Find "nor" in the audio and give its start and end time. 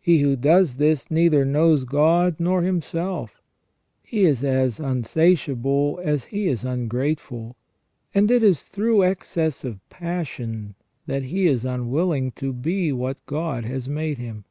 2.38-2.62